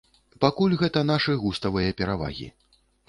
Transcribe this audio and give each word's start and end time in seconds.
Пакуль 0.45 0.71
гэта 0.81 1.03
нашы 1.11 1.35
густавыя 1.43 1.91
перавагі. 2.01 2.49